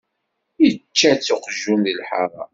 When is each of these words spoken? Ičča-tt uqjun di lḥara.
Ičča-tt 0.65 1.27
uqjun 1.35 1.79
di 1.85 1.93
lḥara. 1.99 2.43